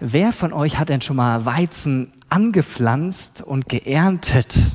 wer 0.00 0.32
von 0.32 0.52
euch 0.52 0.78
hat 0.78 0.88
denn 0.88 1.00
schon 1.00 1.16
mal 1.16 1.44
Weizen 1.44 2.12
angepflanzt 2.28 3.42
und 3.42 3.68
geerntet? 3.68 4.72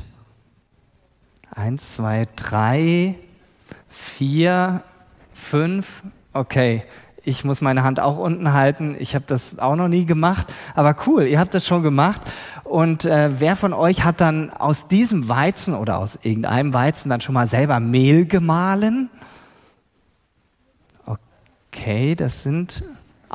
Eins, 1.50 1.94
zwei, 1.94 2.26
drei, 2.36 3.16
vier, 3.88 4.82
fünf. 5.32 6.02
Okay, 6.32 6.82
ich 7.22 7.44
muss 7.44 7.60
meine 7.60 7.84
Hand 7.84 8.00
auch 8.00 8.18
unten 8.18 8.52
halten. 8.52 8.96
Ich 8.98 9.14
habe 9.14 9.24
das 9.26 9.58
auch 9.58 9.76
noch 9.76 9.88
nie 9.88 10.04
gemacht. 10.04 10.52
Aber 10.74 10.96
cool, 11.06 11.24
ihr 11.24 11.38
habt 11.38 11.54
das 11.54 11.66
schon 11.66 11.82
gemacht. 11.82 12.22
Und 12.64 13.04
äh, 13.04 13.30
wer 13.40 13.56
von 13.56 13.72
euch 13.72 14.04
hat 14.04 14.20
dann 14.20 14.50
aus 14.50 14.88
diesem 14.88 15.28
Weizen 15.28 15.74
oder 15.74 15.98
aus 15.98 16.18
irgendeinem 16.22 16.74
Weizen 16.74 17.08
dann 17.08 17.20
schon 17.20 17.34
mal 17.34 17.46
selber 17.46 17.80
Mehl 17.80 18.26
gemahlen? 18.26 19.10
Okay, 21.06 22.14
das 22.14 22.42
sind 22.42 22.84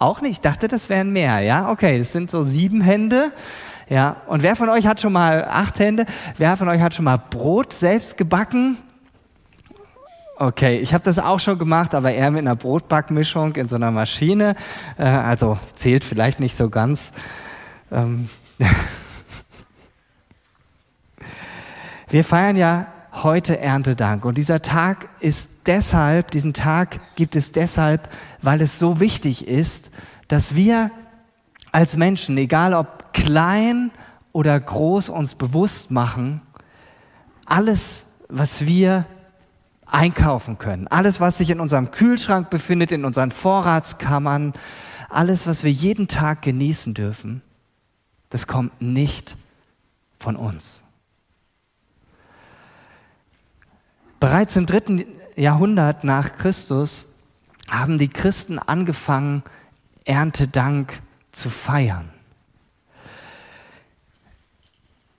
auch 0.02 0.22
nicht. 0.22 0.32
Ich 0.32 0.42
dachte, 0.42 0.68
das 0.68 0.90
wären 0.90 1.12
mehr. 1.12 1.40
Ja, 1.42 1.70
okay, 1.72 1.98
das 1.98 2.12
sind 2.12 2.32
so 2.32 2.44
sieben 2.44 2.82
Hände. 2.82 3.32
Ja, 3.90 4.18
und 4.28 4.44
wer 4.44 4.56
von 4.56 4.70
euch 4.70 4.86
hat 4.88 5.02
schon 5.02 5.14
mal 5.14 5.46
acht 5.46 5.80
Hände? 5.80 6.06
Wer 6.38 6.56
von 6.58 6.68
euch 6.70 6.80
hat 6.82 6.94
schon 6.94 7.06
mal 7.06 7.18
Brot 7.18 7.74
selbst 7.74 8.18
gebacken? 8.18 8.78
Okay, 10.38 10.80
ich 10.80 10.94
habe 10.94 11.04
das 11.04 11.20
auch 11.20 11.40
schon 11.42 11.58
gemacht, 11.60 11.94
aber 11.94 12.14
eher 12.14 12.32
mit 12.32 12.40
einer 12.42 12.56
Brotbackmischung 12.56 13.56
in 13.56 13.68
so 13.68 13.76
einer 13.76 13.92
Maschine. 13.92 14.56
Äh, 14.98 15.04
also 15.04 15.60
zählt 15.76 16.06
vielleicht 16.06 16.40
nicht 16.40 16.56
so 16.56 16.70
ganz. 16.70 17.12
Ähm 17.92 18.30
Wir 22.08 22.24
feiern 22.24 22.56
ja 22.56 22.88
heute 23.24 23.60
Erntedank 23.60 24.26
und 24.26 24.38
dieser 24.38 24.62
Tag 24.62 25.10
ist 25.20 25.50
deshalb, 25.66 26.32
diesen 26.32 26.54
Tag 26.54 27.00
gibt 27.16 27.36
es 27.36 27.52
deshalb, 27.52 28.10
weil 28.42 28.62
es 28.62 28.80
so 28.80 29.00
wichtig 29.00 29.48
ist, 29.48 29.92
dass 30.28 30.56
wir 30.56 30.92
als 31.72 31.98
Menschen, 31.98 32.38
egal 32.38 32.74
ob 32.74 33.14
klein 33.14 33.92
oder 34.32 34.60
groß, 34.60 35.10
uns 35.10 35.36
bewusst 35.36 35.92
machen, 35.92 36.42
alles, 37.46 38.06
was 38.28 38.66
wir 38.66 39.06
einkaufen 39.86 40.58
können. 40.58 40.88
Alles, 40.88 41.20
was 41.20 41.38
sich 41.38 41.50
in 41.50 41.60
unserem 41.60 41.92
Kühlschrank 41.92 42.50
befindet, 42.50 42.92
in 42.92 43.06
unseren 43.06 43.32
Vorratskammern, 43.32 44.54
alles, 45.10 45.48
was 45.48 45.64
wir 45.64 45.72
jeden 45.72 46.08
Tag 46.08 46.44
genießen 46.44 46.94
dürfen, 46.94 47.42
das 48.30 48.46
kommt 48.46 48.82
nicht 48.82 49.36
von 50.20 50.36
uns. 50.36 50.84
Bereits 54.20 54.56
im 54.56 54.66
dritten 54.66 55.06
Jahrhundert 55.36 56.04
nach 56.04 56.34
Christus 56.34 57.08
haben 57.70 57.98
die 57.98 58.10
Christen 58.10 58.60
angefangen, 58.60 59.44
Erntedank 60.06 61.02
zu 61.32 61.50
feiern. 61.50 62.10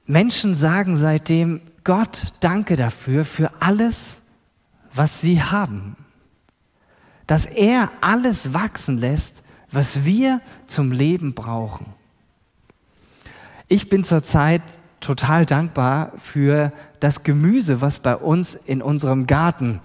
Menschen 0.07 0.55
sagen 0.55 0.97
seitdem, 0.97 1.61
Gott, 1.85 2.35
danke 2.41 2.77
dafür, 2.77 3.25
für 3.25 3.53
alles, 3.61 4.23
was 4.93 5.21
sie 5.21 5.41
haben. 5.43 5.97
Dass 7.27 7.47
er 7.47 7.91
alles 8.01 8.53
wachsen 8.53 8.99
lässt, 8.99 9.43
was 9.71 10.05
wir 10.05 10.41
zum 10.67 10.91
Leben 10.91 11.33
brauchen. 11.35 11.87
Ich 13.69 13.89
bin 13.89 14.03
zurzeit 14.03 14.63
total 15.01 15.47
dankbar 15.47 16.13
für 16.19 16.73
das 17.01 17.23
Gemüse, 17.23 17.81
was 17.81 17.99
bei 17.99 18.17
uns 18.17 18.55
in 18.55 18.83
unserem 18.83 19.27
Garten, 19.27 19.81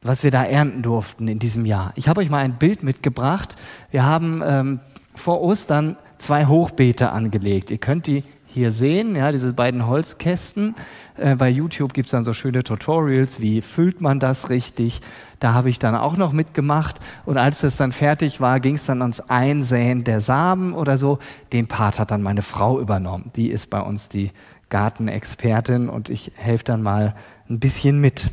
was 0.00 0.22
wir 0.22 0.30
da 0.30 0.44
ernten 0.44 0.82
durften 0.82 1.28
in 1.28 1.38
diesem 1.38 1.66
Jahr. 1.66 1.92
Ich 1.96 2.08
habe 2.08 2.20
euch 2.20 2.30
mal 2.30 2.38
ein 2.38 2.58
Bild 2.58 2.82
mitgebracht. 2.82 3.56
Wir 3.90 4.06
haben 4.06 4.42
ähm, 4.44 4.80
vor 5.14 5.40
Ostern 5.40 5.96
zwei 6.18 6.46
Hochbeete 6.46 7.10
angelegt. 7.10 7.70
Ihr 7.70 7.78
könnt 7.78 8.06
die 8.06 8.24
hier 8.58 8.72
sehen, 8.72 9.16
ja, 9.16 9.32
diese 9.32 9.52
beiden 9.52 9.86
Holzkästen. 9.86 10.74
Äh, 11.16 11.36
bei 11.36 11.48
YouTube 11.48 11.94
gibt 11.94 12.08
es 12.08 12.10
dann 12.10 12.24
so 12.24 12.34
schöne 12.34 12.62
Tutorials, 12.62 13.40
wie 13.40 13.62
füllt 13.62 14.00
man 14.00 14.20
das 14.20 14.50
richtig. 14.50 15.00
Da 15.38 15.54
habe 15.54 15.70
ich 15.70 15.78
dann 15.78 15.94
auch 15.94 16.16
noch 16.16 16.32
mitgemacht. 16.32 16.98
Und 17.24 17.38
als 17.38 17.60
das 17.60 17.76
dann 17.76 17.92
fertig 17.92 18.40
war, 18.40 18.60
ging 18.60 18.74
es 18.74 18.86
dann 18.86 19.00
ans 19.00 19.20
Einsäen 19.20 20.04
der 20.04 20.20
Samen 20.20 20.72
oder 20.72 20.98
so. 20.98 21.18
Den 21.52 21.68
Part 21.68 21.98
hat 21.98 22.10
dann 22.10 22.22
meine 22.22 22.42
Frau 22.42 22.80
übernommen. 22.80 23.30
Die 23.36 23.48
ist 23.48 23.70
bei 23.70 23.80
uns 23.80 24.08
die 24.08 24.32
Gartenexpertin 24.68 25.88
und 25.88 26.10
ich 26.10 26.32
helfe 26.36 26.64
dann 26.64 26.82
mal 26.82 27.14
ein 27.48 27.60
bisschen 27.60 28.00
mit. 28.00 28.30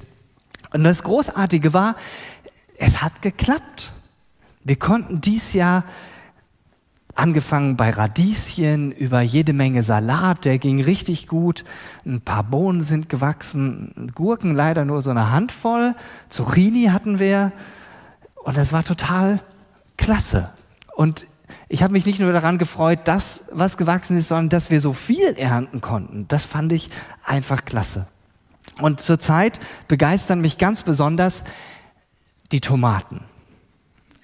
Und 0.73 0.83
das 0.83 1.03
Großartige 1.03 1.73
war, 1.73 1.95
es 2.77 3.01
hat 3.01 3.21
geklappt. 3.21 3.93
Wir 4.63 4.75
konnten 4.75 5.21
dies 5.21 5.53
Jahr 5.53 5.83
Angefangen 7.15 7.77
bei 7.77 7.91
Radieschen, 7.91 8.91
über 8.91 9.21
jede 9.21 9.53
Menge 9.53 9.83
Salat, 9.83 10.43
der 10.43 10.57
ging 10.59 10.83
richtig 10.83 11.27
gut. 11.27 11.63
Ein 12.05 12.19
paar 12.19 12.43
Bohnen 12.43 12.83
sind 12.83 13.07
gewachsen, 13.07 14.11
Gurken 14.13 14.53
leider 14.53 14.83
nur 14.83 15.01
so 15.01 15.11
eine 15.11 15.31
Handvoll. 15.31 15.95
Zucchini 16.27 16.87
hatten 16.87 17.17
wir. 17.17 17.53
Und 18.43 18.57
das 18.57 18.73
war 18.73 18.83
total 18.83 19.39
klasse. 19.97 20.49
Und 20.93 21.25
ich 21.69 21.83
habe 21.83 21.93
mich 21.93 22.05
nicht 22.05 22.19
nur 22.19 22.33
daran 22.33 22.57
gefreut, 22.57 22.99
dass 23.05 23.45
was 23.51 23.77
gewachsen 23.77 24.17
ist, 24.17 24.27
sondern 24.27 24.49
dass 24.49 24.69
wir 24.69 24.81
so 24.81 24.91
viel 24.91 25.35
ernten 25.37 25.79
konnten. 25.79 26.27
Das 26.27 26.43
fand 26.43 26.73
ich 26.73 26.89
einfach 27.23 27.63
klasse. 27.63 28.07
Und 28.81 28.99
zurzeit 28.99 29.59
begeistern 29.87 30.41
mich 30.41 30.57
ganz 30.57 30.83
besonders 30.83 31.45
die 32.51 32.59
Tomaten. 32.59 33.21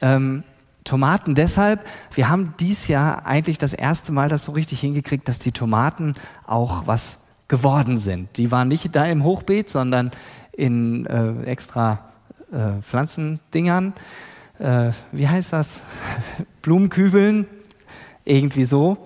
Ähm, 0.02 0.44
Tomaten 0.84 1.36
deshalb, 1.36 1.86
wir 2.14 2.30
haben 2.30 2.54
dies 2.60 2.88
Jahr 2.88 3.26
eigentlich 3.26 3.58
das 3.58 3.74
erste 3.74 4.12
Mal 4.12 4.30
das 4.30 4.46
so 4.46 4.52
richtig 4.52 4.80
hingekriegt, 4.80 5.28
dass 5.28 5.40
die 5.40 5.52
Tomaten 5.52 6.16
auch 6.46 6.88
was 6.88 7.20
geworden 7.48 7.98
sind. 7.98 8.38
Die 8.38 8.52
waren 8.52 8.68
nicht 8.68 8.96
da 8.96 9.06
im 9.06 9.24
Hochbeet, 9.24 9.70
sondern 9.70 10.12
in 10.54 11.06
äh, 11.06 11.44
extra 11.44 12.00
äh, 12.52 12.82
Pflanzendingern. 12.82 13.94
Äh, 14.58 14.92
wie 15.12 15.28
heißt 15.28 15.54
das? 15.54 15.82
Blumenkübeln, 16.62 17.46
irgendwie 18.26 18.66
so. 18.66 19.06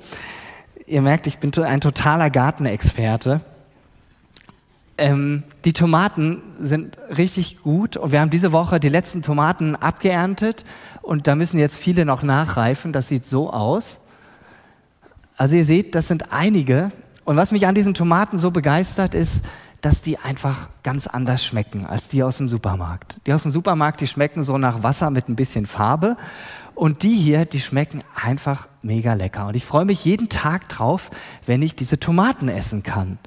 Ihr 0.85 1.01
merkt, 1.01 1.27
ich 1.27 1.39
bin 1.39 1.51
ein 1.63 1.81
totaler 1.81 2.29
Gartenexperte. 2.29 3.41
Ähm, 4.97 5.43
die 5.65 5.73
Tomaten 5.73 6.41
sind 6.57 6.97
richtig 7.17 7.61
gut 7.61 7.97
und 7.97 8.11
wir 8.13 8.21
haben 8.21 8.29
diese 8.29 8.53
Woche 8.53 8.79
die 8.79 8.89
letzten 8.89 9.21
Tomaten 9.21 9.75
abgeerntet 9.75 10.63
und 11.01 11.27
da 11.27 11.35
müssen 11.35 11.59
jetzt 11.59 11.77
viele 11.77 12.05
noch 12.05 12.23
nachreifen. 12.23 12.93
Das 12.93 13.09
sieht 13.09 13.25
so 13.25 13.51
aus. 13.51 14.01
Also 15.37 15.57
ihr 15.57 15.65
seht, 15.65 15.95
das 15.95 16.07
sind 16.07 16.31
einige. 16.31 16.91
Und 17.25 17.35
was 17.35 17.51
mich 17.51 17.67
an 17.67 17.75
diesen 17.75 17.93
Tomaten 17.93 18.37
so 18.37 18.51
begeistert 18.51 19.15
ist, 19.15 19.43
dass 19.81 20.01
die 20.01 20.17
einfach 20.17 20.69
ganz 20.81 21.07
anders 21.07 21.43
schmecken 21.43 21.85
als 21.85 22.07
die 22.07 22.23
aus 22.23 22.37
dem 22.37 22.47
Supermarkt. 22.47 23.17
Die 23.27 23.33
aus 23.33 23.43
dem 23.43 23.51
Supermarkt, 23.51 24.01
die 24.01 24.07
schmecken 24.07 24.43
so 24.43 24.57
nach 24.57 24.81
Wasser 24.81 25.09
mit 25.09 25.27
ein 25.27 25.35
bisschen 25.35 25.65
Farbe. 25.65 26.15
Und 26.73 27.03
die 27.03 27.13
hier, 27.13 27.45
die 27.45 27.59
schmecken 27.59 28.01
einfach 28.15 28.67
mega 28.81 29.13
lecker. 29.13 29.47
Und 29.47 29.55
ich 29.55 29.65
freue 29.65 29.85
mich 29.85 30.03
jeden 30.05 30.29
Tag 30.29 30.69
drauf, 30.69 31.11
wenn 31.45 31.61
ich 31.61 31.75
diese 31.75 31.99
Tomaten 31.99 32.49
essen 32.49 32.83
kann. 32.83 33.17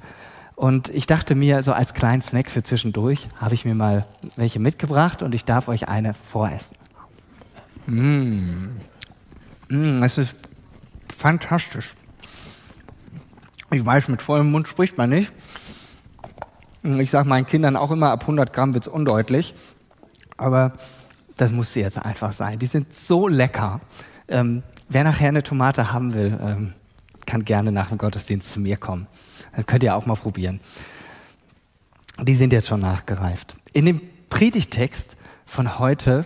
Und 0.59 0.89
ich 0.89 1.07
dachte 1.07 1.35
mir, 1.35 1.63
so 1.63 1.71
als 1.71 1.93
kleinen 1.93 2.21
Snack 2.21 2.49
für 2.49 2.61
zwischendurch 2.61 3.29
habe 3.39 3.53
ich 3.53 3.63
mir 3.63 3.75
mal 3.75 4.05
welche 4.35 4.59
mitgebracht 4.59 5.23
und 5.23 5.33
ich 5.33 5.45
darf 5.45 5.69
euch 5.69 5.87
eine 5.87 6.13
voressen. 6.13 6.75
Mmh. 7.85 8.67
Mmh, 9.69 10.05
es 10.05 10.17
ist 10.17 10.35
fantastisch. 11.15 11.93
Ich 13.71 13.85
weiß, 13.85 14.09
mit 14.09 14.21
vollem 14.21 14.51
Mund 14.51 14.67
spricht 14.67 14.97
man 14.97 15.11
nicht. 15.11 15.31
Ich 16.83 17.09
sage 17.09 17.29
meinen 17.29 17.45
Kindern 17.45 17.77
auch 17.77 17.91
immer, 17.91 18.11
ab 18.11 18.23
100 18.23 18.51
Gramm 18.51 18.73
wird 18.73 18.85
es 18.85 18.91
undeutlich. 18.91 19.55
Aber 20.35 20.73
das 21.37 21.53
muss 21.53 21.71
sie 21.71 21.79
jetzt 21.79 21.99
einfach 21.99 22.33
sein. 22.33 22.59
Die 22.59 22.65
sind 22.65 22.93
so 22.93 23.29
lecker. 23.29 23.79
Ähm, 24.27 24.63
wer 24.89 25.05
nachher 25.05 25.29
eine 25.29 25.41
Tomate 25.41 25.93
haben 25.93 26.13
will, 26.13 26.37
ähm, 26.41 26.73
kann 27.25 27.45
gerne 27.45 27.71
nach 27.71 27.87
dem 27.87 27.97
Gottesdienst 27.97 28.51
zu 28.51 28.59
mir 28.59 28.75
kommen. 28.75 29.07
Das 29.55 29.65
könnt 29.65 29.83
ihr 29.83 29.95
auch 29.95 30.05
mal 30.05 30.15
probieren. 30.15 30.59
Die 32.21 32.35
sind 32.35 32.53
jetzt 32.53 32.67
schon 32.67 32.81
nachgereift. 32.81 33.55
In 33.73 33.85
dem 33.85 34.01
Predigtext 34.29 35.15
von 35.45 35.79
heute 35.79 36.25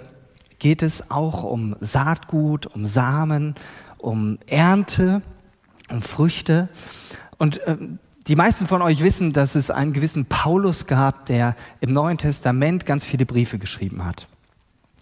geht 0.59 0.81
es 0.81 1.11
auch 1.11 1.43
um 1.43 1.75
Saatgut, 1.81 2.65
um 2.67 2.85
Samen, 2.85 3.55
um 3.97 4.39
Ernte, 4.47 5.21
um 5.89 6.01
Früchte. 6.01 6.69
Und 7.37 7.59
äh, 7.67 7.77
die 8.27 8.35
meisten 8.35 8.67
von 8.67 8.81
euch 8.81 9.03
wissen, 9.03 9.33
dass 9.33 9.55
es 9.55 9.69
einen 9.69 9.93
gewissen 9.93 10.25
Paulus 10.25 10.87
gab, 10.87 11.25
der 11.25 11.55
im 11.81 11.91
Neuen 11.91 12.17
Testament 12.17 12.85
ganz 12.85 13.05
viele 13.05 13.25
Briefe 13.25 13.59
geschrieben 13.59 14.05
hat. 14.05 14.27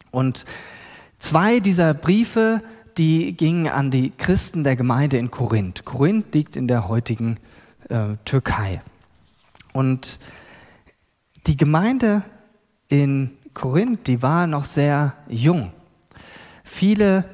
Und 0.10 0.46
zwei 1.20 1.60
dieser 1.60 1.94
Briefe, 1.94 2.62
die 2.98 3.38
gingen 3.38 3.68
an 3.68 3.92
die 3.92 4.12
Christen 4.18 4.64
der 4.64 4.76
Gemeinde 4.76 5.18
in 5.18 5.32
Korinth. 5.32 5.86
Korinth 5.86 6.34
liegt 6.34 6.56
in 6.56 6.68
der 6.68 6.88
heutigen 6.88 7.38
äh, 7.92 8.18
Türkei. 8.26 8.82
Und 9.74 10.20
die 11.48 11.58
Gemeinde 11.58 12.24
in 12.88 13.32
Korinth, 13.54 14.08
die 14.08 14.22
war 14.22 14.48
noch 14.48 14.66
sehr 14.66 15.14
jung. 15.28 15.72
Viele 16.64 17.26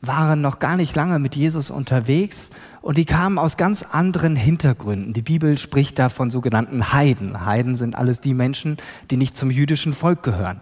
waren 0.00 0.40
noch 0.40 0.58
gar 0.58 0.76
nicht 0.76 0.96
lange 0.96 1.18
mit 1.18 1.36
Jesus 1.36 1.70
unterwegs 1.70 2.50
und 2.80 2.96
die 2.96 3.04
kamen 3.04 3.38
aus 3.38 3.56
ganz 3.56 3.82
anderen 3.82 4.34
Hintergründen. 4.34 5.12
Die 5.12 5.22
Bibel 5.22 5.58
spricht 5.58 5.98
da 5.98 6.08
von 6.08 6.30
sogenannten 6.30 6.92
Heiden. 6.92 7.44
Heiden 7.44 7.76
sind 7.76 7.96
alles 7.96 8.20
die 8.20 8.32
Menschen, 8.32 8.78
die 9.10 9.18
nicht 9.18 9.36
zum 9.36 9.50
jüdischen 9.50 9.92
Volk 9.92 10.22
gehören. 10.22 10.60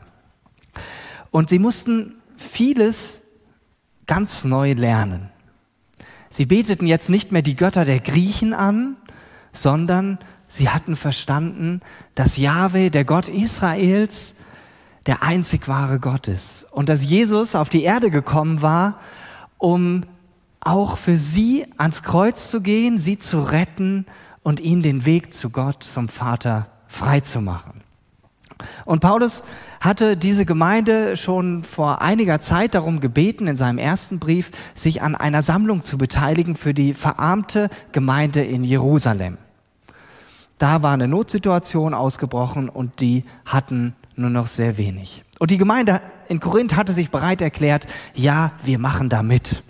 Und 1.31 1.51
sie 1.51 1.59
mussten 1.59 2.15
vieles 2.37 3.23
ganz 4.07 4.45
neu 4.45 4.73
lernen. 4.73 5.29
Sie 6.31 6.47
beteten 6.47 6.87
jetzt 6.87 7.09
nicht 7.09 7.31
mehr 7.31 7.43
die 7.43 7.57
Götter 7.57 7.85
der 7.85 8.01
Griechen 8.01 8.55
an, 8.55 8.97
sondern 9.53 10.19
sie 10.47 10.69
hatten 10.69 10.97
verstanden, 10.97 11.81
dass 12.15 12.37
Jahwe, 12.37 12.91
der 12.91 13.05
Gott 13.05 13.29
Israels, 13.29 14.37
der 15.07 15.23
einzig 15.23 15.69
wahre 15.69 16.01
Gott 16.01 16.29
ist 16.29 16.65
und 16.71 16.89
dass 16.89 17.05
Jesus 17.05 17.55
auf 17.55 17.69
die 17.69 17.83
Erde 17.83 18.11
gekommen 18.11 18.63
war, 18.63 19.01
um 19.57 20.05
auch 20.61 20.99
für 20.99 21.17
sie 21.17 21.67
ans 21.77 22.03
Kreuz 22.03 22.51
zu 22.51 22.61
gehen, 22.61 22.99
sie 22.99 23.19
zu 23.19 23.41
retten 23.41 24.07
und 24.43 24.61
ihnen 24.61 24.83
den 24.83 25.05
Weg 25.05 25.33
zu 25.33 25.51
Gott, 25.51 25.83
zum 25.83 26.09
Vater 26.09 26.69
freizumachen. 26.87 27.78
Und 28.85 29.01
Paulus 29.01 29.45
hatte 29.81 30.17
diese 30.17 30.45
Gemeinde 30.45 31.17
schon 31.17 31.63
vor 31.63 32.03
einiger 32.03 32.41
Zeit 32.41 32.75
darum 32.75 33.01
gebeten, 33.01 33.47
in 33.47 33.57
seinem 33.57 33.79
ersten 33.79 34.19
Brief, 34.19 34.51
sich 34.75 35.03
an 35.03 35.15
einer 35.15 35.43
Sammlung 35.43 35.85
zu 35.85 35.99
beteiligen 35.99 36.57
für 36.57 36.75
die 36.75 36.95
verarmte 36.95 37.71
Gemeinde 37.93 38.43
in 38.43 38.65
Jerusalem. 38.65 39.39
Da 40.59 40.83
war 40.83 40.93
eine 40.93 41.07
Notsituation 41.07 41.95
ausgebrochen 41.95 42.69
und 42.69 43.01
die 43.01 43.25
hatten 43.47 43.95
nur 44.17 44.31
noch 44.31 44.49
sehr 44.49 44.77
wenig. 44.77 45.25
Und 45.39 45.53
die 45.53 45.59
Gemeinde 45.59 46.01
in 46.29 46.41
Korinth 46.41 46.75
hatte 46.75 46.93
sich 46.93 47.11
bereit 47.11 47.41
erklärt, 47.41 47.87
ja, 48.15 48.53
wir 48.65 48.79
machen 48.81 49.09
da 49.09 49.23
mit. 49.23 49.63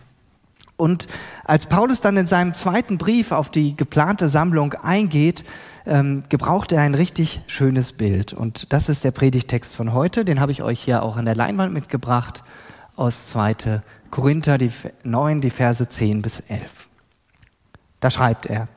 Und 0.79 1.09
als 1.45 1.67
Paulus 1.67 2.01
dann 2.01 2.17
in 2.17 2.27
seinem 2.27 2.55
zweiten 2.55 2.99
Brief 2.99 3.33
auf 3.33 3.51
die 3.51 3.77
geplante 3.77 4.29
Sammlung 4.29 4.75
eingeht, 4.75 5.43
ähm, 5.87 6.23
gebraucht 6.29 6.71
er 6.71 6.83
ein 6.83 6.95
richtig 6.95 7.43
schönes 7.49 7.93
Bild. 7.93 8.33
Und 8.33 8.73
das 8.73 8.89
ist 8.89 9.03
der 9.03 9.11
Predigtext 9.11 9.75
von 9.75 9.93
heute. 9.93 10.25
Den 10.25 10.39
habe 10.39 10.53
ich 10.53 10.63
euch 10.63 10.81
hier 10.81 11.03
auch 11.03 11.17
in 11.17 11.25
der 11.25 11.35
Leinwand 11.35 11.75
mitgebracht 11.75 12.45
aus 12.95 13.27
2. 13.27 13.83
Korinther 14.13 14.57
die 14.57 14.71
9, 15.03 15.41
die 15.41 15.51
Verse 15.51 15.89
10 15.89 16.23
bis 16.23 16.41
11. 16.41 16.89
Da 17.99 18.11
schreibt 18.11 18.47
er, 18.47 18.69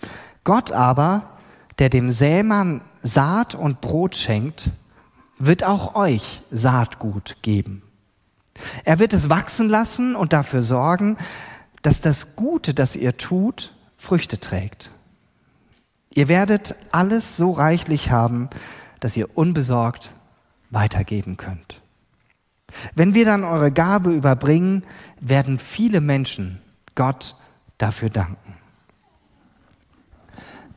Gott 0.43 0.71
aber, 0.71 1.29
der 1.77 1.89
dem 1.89 2.09
Sämann 2.09 2.81
Saat 3.03 3.53
und 3.53 3.79
Brot 3.81 4.15
schenkt, 4.15 4.71
wird 5.37 5.63
auch 5.63 5.93
euch 5.93 6.41
Saatgut 6.49 7.37
geben. 7.43 7.83
Er 8.85 8.97
wird 8.97 9.13
es 9.13 9.29
wachsen 9.29 9.69
lassen 9.69 10.15
und 10.15 10.33
dafür 10.33 10.63
sorgen, 10.63 11.17
dass 11.81 12.01
das 12.01 12.35
Gute, 12.35 12.73
das 12.73 12.95
ihr 12.95 13.17
tut, 13.17 13.73
Früchte 13.97 14.39
trägt. 14.39 14.91
Ihr 16.13 16.27
werdet 16.27 16.75
alles 16.91 17.37
so 17.37 17.51
reichlich 17.51 18.11
haben, 18.11 18.49
dass 18.99 19.15
ihr 19.15 19.37
unbesorgt 19.37 20.09
weitergeben 20.69 21.37
könnt. 21.37 21.81
Wenn 22.95 23.13
wir 23.13 23.25
dann 23.25 23.43
eure 23.43 23.71
Gabe 23.71 24.11
überbringen, 24.11 24.83
werden 25.19 25.59
viele 25.59 26.01
Menschen 26.01 26.61
Gott 26.95 27.35
dafür 27.77 28.09
danken. 28.09 28.55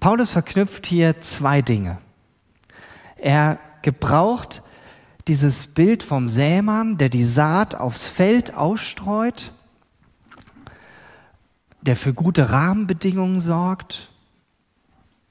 Paulus 0.01 0.31
verknüpft 0.31 0.87
hier 0.87 1.21
zwei 1.21 1.63
Dinge. 1.63 1.99
Er 3.17 3.59
gebraucht 3.83 4.63
dieses 5.29 5.69
Bild 5.69 6.03
vom 6.03 6.29
Sämann, 6.29 6.99
der 6.99 7.09
die 7.09 7.25
Saat 7.25 7.75
aufs 7.75 8.09
Feld 8.09 8.55
ausstreut 8.55 9.53
der 11.87 11.97
für 11.97 12.15
gute 12.15 12.51
Rahmenbedingungen 12.51 13.41
sorgt, 13.41 14.11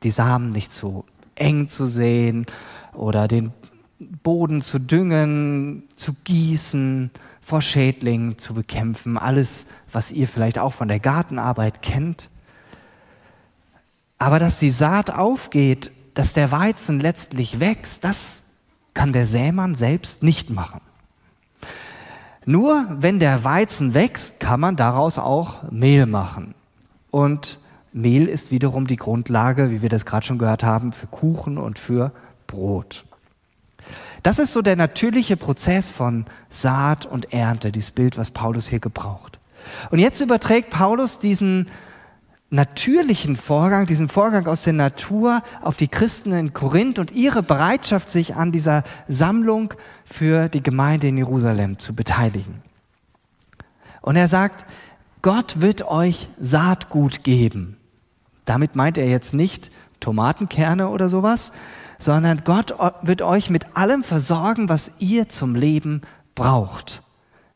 die 0.03 0.11
Samen 0.11 0.49
nicht 0.49 0.71
zu 0.71 1.05
eng 1.35 1.67
zu 1.67 1.85
sehen 1.85 2.45
oder 2.93 3.27
den 3.27 3.51
Boden 4.21 4.61
zu 4.61 4.79
düngen, 4.79 5.83
zu 5.95 6.13
gießen, 6.23 7.09
vor 7.41 7.61
Schädlingen 7.61 8.37
zu 8.37 8.53
bekämpfen, 8.53 9.17
alles, 9.17 9.65
was 9.91 10.11
ihr 10.11 10.27
vielleicht 10.27 10.59
auch 10.59 10.73
von 10.73 10.87
der 10.87 10.99
Gartenarbeit 10.99 11.81
kennt. 11.81 12.29
Aber 14.17 14.39
dass 14.39 14.59
die 14.59 14.69
Saat 14.69 15.11
aufgeht, 15.11 15.91
dass 16.13 16.33
der 16.33 16.51
Weizen 16.51 16.99
letztlich 16.99 17.59
wächst, 17.59 18.03
das 18.03 18.43
kann 18.93 19.11
der 19.11 19.25
Sämann 19.25 19.75
selbst 19.75 20.21
nicht 20.21 20.49
machen. 20.49 20.81
Nur 22.45 22.85
wenn 22.89 23.19
der 23.19 23.43
Weizen 23.43 23.93
wächst, 23.93 24.39
kann 24.39 24.59
man 24.59 24.75
daraus 24.75 25.17
auch 25.17 25.71
Mehl 25.71 26.05
machen. 26.05 26.55
Und 27.11 27.59
Mehl 27.93 28.27
ist 28.27 28.51
wiederum 28.51 28.87
die 28.87 28.97
Grundlage, 28.97 29.71
wie 29.71 29.81
wir 29.81 29.89
das 29.89 30.05
gerade 30.05 30.25
schon 30.25 30.39
gehört 30.39 30.63
haben, 30.63 30.91
für 30.91 31.07
Kuchen 31.07 31.57
und 31.57 31.79
für 31.79 32.11
Brot. 32.47 33.05
Das 34.23 34.39
ist 34.39 34.53
so 34.53 34.61
der 34.61 34.75
natürliche 34.75 35.37
Prozess 35.37 35.89
von 35.89 36.25
Saat 36.49 37.05
und 37.05 37.33
Ernte, 37.33 37.71
dieses 37.71 37.91
Bild, 37.91 38.17
was 38.17 38.31
Paulus 38.31 38.67
hier 38.67 38.79
gebraucht. 38.79 39.37
Und 39.91 39.99
jetzt 39.99 40.21
überträgt 40.21 40.69
Paulus 40.69 41.19
diesen 41.19 41.69
natürlichen 42.53 43.35
Vorgang, 43.35 43.87
diesen 43.87 44.07
Vorgang 44.07 44.47
aus 44.47 44.63
der 44.63 44.73
Natur 44.73 45.41
auf 45.61 45.75
die 45.75 45.87
Christen 45.87 46.31
in 46.33 46.53
Korinth 46.53 46.99
und 46.99 47.11
ihre 47.11 47.41
Bereitschaft, 47.41 48.11
sich 48.11 48.35
an 48.35 48.51
dieser 48.51 48.83
Sammlung 49.07 49.73
für 50.05 50.49
die 50.49 50.61
Gemeinde 50.61 51.07
in 51.07 51.17
Jerusalem 51.17 51.79
zu 51.79 51.95
beteiligen. 51.95 52.61
Und 54.01 54.15
er 54.15 54.27
sagt, 54.27 54.65
Gott 55.23 55.61
wird 55.61 55.87
euch 55.87 56.29
Saatgut 56.39 57.23
geben. 57.23 57.77
Damit 58.45 58.75
meint 58.75 58.97
er 58.97 59.07
jetzt 59.07 59.33
nicht 59.33 59.71
Tomatenkerne 59.99 60.89
oder 60.89 61.09
sowas, 61.09 61.53
sondern 61.97 62.43
Gott 62.43 62.75
wird 63.01 63.21
euch 63.21 63.49
mit 63.49 63.75
allem 63.75 64.03
versorgen, 64.03 64.69
was 64.69 64.91
ihr 64.99 65.29
zum 65.29 65.55
Leben 65.55 66.01
braucht. 66.35 67.01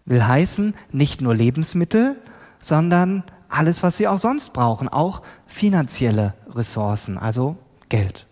Will 0.05 0.25
heißen, 0.25 0.73
nicht 0.91 1.21
nur 1.21 1.35
Lebensmittel, 1.35 2.15
sondern 2.59 3.23
alles, 3.49 3.83
was 3.83 3.97
sie 3.97 4.07
auch 4.07 4.17
sonst 4.17 4.53
brauchen, 4.53 4.89
auch 4.89 5.21
finanzielle 5.45 6.33
Ressourcen, 6.53 7.17
also 7.17 7.57
Geld. 7.89 8.25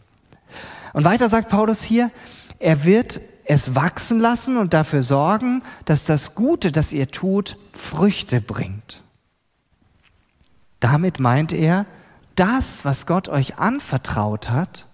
Und 0.93 1.03
weiter 1.05 1.29
sagt 1.29 1.49
Paulus 1.49 1.83
hier, 1.83 2.11
er 2.59 2.85
wird 2.85 3.21
es 3.45 3.75
wachsen 3.75 4.19
lassen 4.19 4.57
und 4.57 4.73
dafür 4.73 5.03
sorgen, 5.03 5.61
dass 5.85 6.05
das 6.05 6.35
Gute, 6.35 6.71
das 6.71 6.93
ihr 6.93 7.09
tut, 7.09 7.57
Früchte 7.73 8.41
bringt. 8.41 9.03
Damit 10.79 11.19
meint 11.19 11.53
er, 11.53 11.85
das, 12.35 12.83
was 12.83 13.05
Gott 13.05 13.29
euch 13.29 13.57
anvertraut 13.57 14.49
hat, 14.49 14.87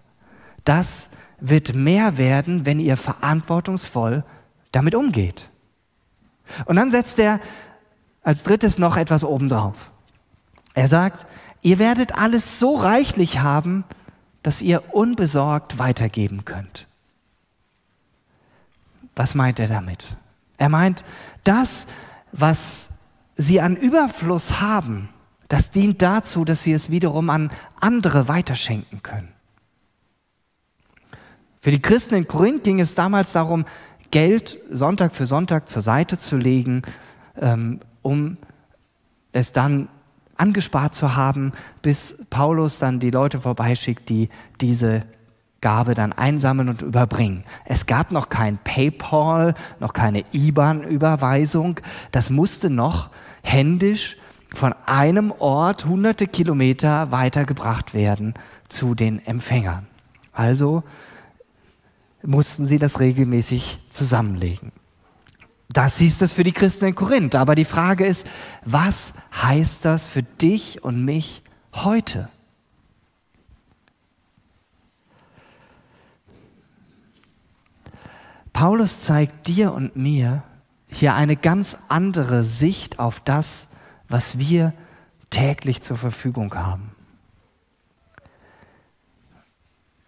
das 0.65 1.09
wird 1.39 1.73
mehr 1.73 2.17
werden, 2.17 2.65
wenn 2.65 2.79
ihr 2.79 2.97
verantwortungsvoll 2.97 4.23
damit 4.71 4.95
umgeht. 4.95 5.49
Und 6.65 6.75
dann 6.75 6.91
setzt 6.91 7.19
er 7.19 7.39
als 8.21 8.43
drittes 8.43 8.77
noch 8.77 8.97
etwas 8.97 9.23
obendrauf. 9.23 9.91
Er 10.73 10.87
sagt, 10.87 11.25
ihr 11.61 11.79
werdet 11.79 12.15
alles 12.15 12.59
so 12.59 12.75
reichlich 12.75 13.39
haben, 13.39 13.83
dass 14.43 14.61
ihr 14.61 14.93
unbesorgt 14.93 15.77
weitergeben 15.77 16.45
könnt. 16.45 16.87
Was 19.15 19.35
meint 19.35 19.59
er 19.59 19.67
damit? 19.67 20.15
Er 20.57 20.69
meint, 20.69 21.03
das, 21.43 21.87
was 22.31 22.89
sie 23.35 23.61
an 23.61 23.75
Überfluss 23.75 24.61
haben, 24.61 25.09
das 25.47 25.71
dient 25.71 26.01
dazu, 26.01 26.45
dass 26.45 26.63
sie 26.63 26.71
es 26.71 26.89
wiederum 26.89 27.29
an 27.29 27.51
andere 27.79 28.27
weiterschenken 28.27 29.03
können. 29.03 29.33
Für 31.59 31.71
die 31.71 31.81
Christen 31.81 32.15
in 32.15 32.27
Korinth 32.27 32.63
ging 32.63 32.79
es 32.79 32.95
damals 32.95 33.33
darum, 33.33 33.65
Geld 34.09 34.57
Sonntag 34.69 35.15
für 35.15 35.25
Sonntag 35.25 35.69
zur 35.69 35.81
Seite 35.81 36.17
zu 36.17 36.37
legen, 36.37 36.81
ähm, 37.39 37.79
um 38.01 38.37
es 39.31 39.53
dann 39.53 39.87
angespart 40.41 40.95
zu 40.95 41.15
haben, 41.15 41.53
bis 41.81 42.25
Paulus 42.29 42.79
dann 42.79 42.99
die 42.99 43.11
Leute 43.11 43.39
vorbeischickt, 43.39 44.09
die 44.09 44.29
diese 44.59 45.01
Gabe 45.61 45.93
dann 45.93 46.11
einsammeln 46.11 46.69
und 46.69 46.81
überbringen. 46.81 47.43
Es 47.65 47.85
gab 47.85 48.11
noch 48.11 48.29
kein 48.29 48.57
PayPal, 48.57 49.53
noch 49.79 49.93
keine 49.93 50.23
IBAN-Überweisung. 50.33 51.79
Das 52.11 52.31
musste 52.31 52.71
noch 52.71 53.11
händisch 53.43 54.17
von 54.53 54.73
einem 54.87 55.31
Ort 55.31 55.85
hunderte 55.85 56.25
Kilometer 56.27 57.11
weitergebracht 57.11 57.93
werden 57.93 58.33
zu 58.67 58.95
den 58.95 59.23
Empfängern. 59.25 59.85
Also 60.33 60.83
mussten 62.23 62.65
sie 62.65 62.79
das 62.79 62.99
regelmäßig 62.99 63.79
zusammenlegen. 63.89 64.71
Das 65.73 65.97
hieß 65.97 66.21
es 66.21 66.33
für 66.33 66.43
die 66.43 66.51
Christen 66.51 66.85
in 66.85 66.95
Korinth. 66.95 67.35
Aber 67.35 67.55
die 67.55 67.65
Frage 67.65 68.05
ist, 68.05 68.27
was 68.65 69.13
heißt 69.41 69.85
das 69.85 70.07
für 70.07 70.23
dich 70.23 70.83
und 70.83 71.05
mich 71.05 71.43
heute? 71.73 72.29
Paulus 78.53 79.01
zeigt 79.01 79.47
dir 79.47 79.73
und 79.73 79.95
mir 79.95 80.43
hier 80.87 81.15
eine 81.15 81.37
ganz 81.37 81.77
andere 81.87 82.43
Sicht 82.43 82.99
auf 82.99 83.21
das, 83.21 83.69
was 84.09 84.37
wir 84.37 84.73
täglich 85.29 85.81
zur 85.81 85.95
Verfügung 85.95 86.53
haben. 86.53 86.91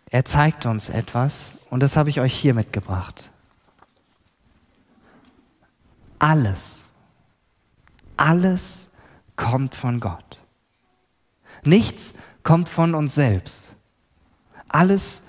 Er 0.10 0.26
zeigt 0.26 0.66
uns 0.66 0.90
etwas 0.90 1.56
und 1.70 1.82
das 1.82 1.96
habe 1.96 2.10
ich 2.10 2.20
euch 2.20 2.36
hier 2.36 2.54
mitgebracht. 2.54 3.33
Alles, 6.24 6.94
alles 8.16 8.92
kommt 9.36 9.76
von 9.76 10.00
Gott. 10.00 10.40
Nichts 11.66 12.14
kommt 12.44 12.70
von 12.70 12.96
uns 12.96 13.14
selbst. 13.14 13.76
Alles 14.70 15.24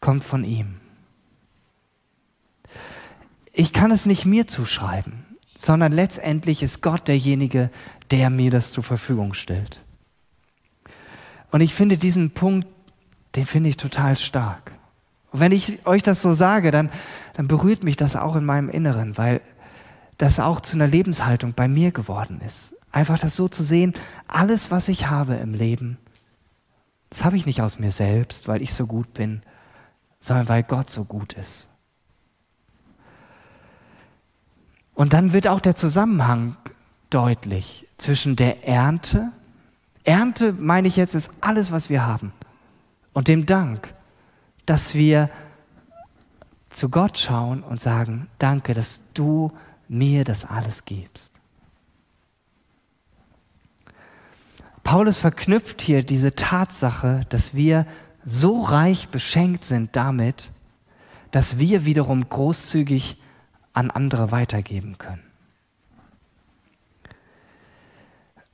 kommt 0.00 0.24
von 0.24 0.42
ihm. 0.42 0.80
Ich 3.52 3.72
kann 3.72 3.92
es 3.92 4.04
nicht 4.04 4.26
mir 4.26 4.48
zuschreiben, 4.48 5.26
sondern 5.54 5.92
letztendlich 5.92 6.64
ist 6.64 6.82
Gott 6.82 7.06
derjenige, 7.06 7.70
der 8.10 8.30
mir 8.30 8.50
das 8.50 8.72
zur 8.72 8.82
Verfügung 8.82 9.32
stellt. 9.32 9.84
Und 11.52 11.60
ich 11.60 11.72
finde 11.72 11.96
diesen 11.96 12.32
Punkt, 12.32 12.66
den 13.36 13.46
finde 13.46 13.70
ich 13.70 13.76
total 13.76 14.18
stark. 14.18 14.72
Und 15.30 15.38
wenn 15.38 15.52
ich 15.52 15.86
euch 15.86 16.02
das 16.02 16.20
so 16.20 16.32
sage, 16.32 16.72
dann, 16.72 16.90
dann 17.34 17.46
berührt 17.46 17.84
mich 17.84 17.96
das 17.96 18.16
auch 18.16 18.34
in 18.34 18.44
meinem 18.44 18.70
Inneren, 18.70 19.16
weil 19.16 19.40
das 20.20 20.38
auch 20.38 20.60
zu 20.60 20.76
einer 20.76 20.86
Lebenshaltung 20.86 21.54
bei 21.54 21.66
mir 21.66 21.92
geworden 21.92 22.42
ist. 22.44 22.74
Einfach 22.92 23.18
das 23.18 23.36
so 23.36 23.48
zu 23.48 23.62
sehen, 23.62 23.94
alles, 24.28 24.70
was 24.70 24.88
ich 24.88 25.08
habe 25.08 25.36
im 25.36 25.54
Leben, 25.54 25.96
das 27.08 27.24
habe 27.24 27.36
ich 27.36 27.46
nicht 27.46 27.62
aus 27.62 27.78
mir 27.78 27.90
selbst, 27.90 28.46
weil 28.46 28.60
ich 28.60 28.74
so 28.74 28.86
gut 28.86 29.14
bin, 29.14 29.40
sondern 30.18 30.46
weil 30.50 30.62
Gott 30.62 30.90
so 30.90 31.06
gut 31.06 31.32
ist. 31.32 31.70
Und 34.94 35.14
dann 35.14 35.32
wird 35.32 35.46
auch 35.48 35.60
der 35.60 35.74
Zusammenhang 35.74 36.54
deutlich 37.08 37.88
zwischen 37.96 38.36
der 38.36 38.68
Ernte, 38.68 39.32
Ernte 40.04 40.52
meine 40.52 40.86
ich 40.86 40.96
jetzt, 40.96 41.14
ist 41.14 41.32
alles, 41.40 41.72
was 41.72 41.88
wir 41.88 42.04
haben, 42.06 42.34
und 43.14 43.26
dem 43.26 43.46
Dank, 43.46 43.94
dass 44.66 44.94
wir 44.94 45.30
zu 46.68 46.90
Gott 46.90 47.16
schauen 47.16 47.62
und 47.62 47.80
sagen, 47.80 48.28
danke, 48.38 48.74
dass 48.74 49.04
du 49.14 49.50
mir 49.90 50.22
das 50.22 50.44
alles 50.44 50.84
gibst. 50.84 51.40
Paulus 54.84 55.18
verknüpft 55.18 55.82
hier 55.82 56.04
diese 56.04 56.34
Tatsache, 56.34 57.26
dass 57.28 57.54
wir 57.54 57.86
so 58.24 58.62
reich 58.62 59.08
beschenkt 59.08 59.64
sind 59.64 59.94
damit, 59.96 60.50
dass 61.32 61.58
wir 61.58 61.84
wiederum 61.84 62.28
großzügig 62.28 63.20
an 63.72 63.90
andere 63.90 64.30
weitergeben 64.30 64.96
können. 64.96 65.22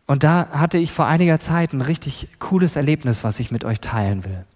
Und 0.07 0.23
da 0.23 0.49
hatte 0.51 0.79
ich 0.79 0.93
vor 0.93 1.07
einiger 1.07 1.39
Zeit 1.39 1.73
ein 1.73 1.81
richtig 1.81 2.29
cooles 2.39 2.77
Erlebnis, 2.77 3.25
was 3.25 3.41
ich 3.41 3.51
mit 3.51 3.65
euch 3.65 3.81
teilen 3.81 4.25
will. 4.25 4.47